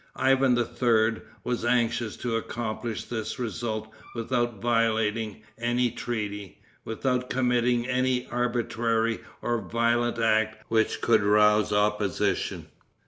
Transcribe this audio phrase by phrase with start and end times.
[0.15, 1.21] Ivan III.
[1.43, 9.59] was anxious to accomplish this result without violating any treaty, without committing any arbitrary or
[9.61, 12.65] violent act which could rouse opposition.